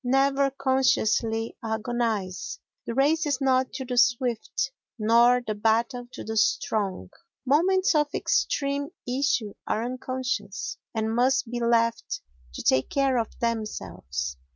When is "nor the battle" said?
4.97-6.07